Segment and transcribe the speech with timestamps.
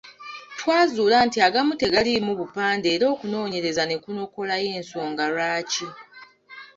[0.57, 5.87] Twazuula nti agamu tegaalimu bupande era okunoonyereza ne kunokolayo ensonga lwaki.